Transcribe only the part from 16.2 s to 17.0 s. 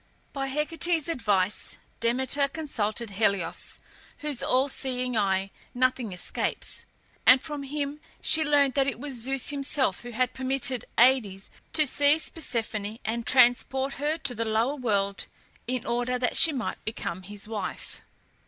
she might